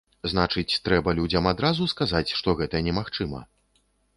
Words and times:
Значыць, 0.31 0.77
трэба 0.87 1.13
людзям 1.19 1.49
адразу 1.53 1.83
сказаць, 1.93 2.25
што 2.41 2.57
гэта 2.63 2.83
немагчыма? 2.89 3.47